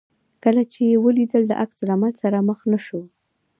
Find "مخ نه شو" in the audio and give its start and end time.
2.47-3.01